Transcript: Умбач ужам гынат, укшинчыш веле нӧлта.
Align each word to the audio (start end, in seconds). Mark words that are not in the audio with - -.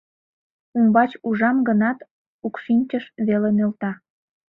Умбач 0.77 1.11
ужам 1.27 1.57
гынат, 1.67 1.99
укшинчыш 2.45 3.05
веле 3.27 3.49
нӧлта. 3.57 3.91